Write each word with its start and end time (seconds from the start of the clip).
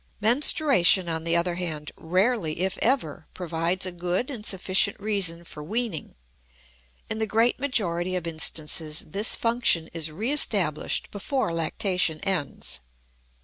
Menstruation, 0.19 1.07
on 1.07 1.25
the 1.25 1.35
other 1.35 1.53
hand, 1.53 1.91
rarely 1.95 2.61
if 2.61 2.75
ever 2.79 3.27
provides 3.35 3.85
a 3.85 3.91
good 3.91 4.31
and 4.31 4.43
sufficient 4.43 4.99
reason 4.99 5.43
for 5.43 5.63
weaning. 5.63 6.15
In 7.07 7.19
the 7.19 7.27
great 7.27 7.59
majority 7.59 8.15
of 8.15 8.25
instances 8.25 9.01
this 9.01 9.35
function 9.35 9.89
is 9.93 10.09
re 10.09 10.31
established 10.31 11.11
before 11.11 11.53
lactation 11.53 12.19
ends. 12.21 12.81